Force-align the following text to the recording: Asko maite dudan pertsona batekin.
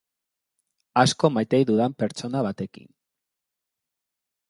Asko 1.01 1.31
maite 1.35 1.61
dudan 1.71 1.95
pertsona 2.01 2.45
batekin. 2.51 2.91